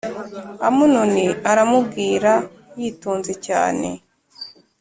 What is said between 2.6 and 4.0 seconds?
yitonze cyane